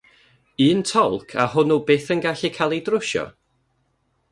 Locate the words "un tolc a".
0.67-1.45